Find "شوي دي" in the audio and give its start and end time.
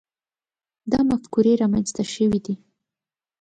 2.13-2.55